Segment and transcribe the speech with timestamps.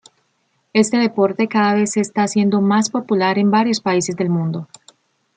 [0.73, 4.67] Este deporte cada vez se está haciendo más popular en varios países del mundo.